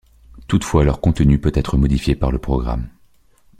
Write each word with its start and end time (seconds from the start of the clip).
Toutefois 0.47 0.83
leur 0.83 0.99
contenu 0.99 1.39
peut 1.39 1.51
être 1.53 1.77
modifié 1.77 2.15
par 2.15 2.31
le 2.31 2.39
programme. 2.39 2.89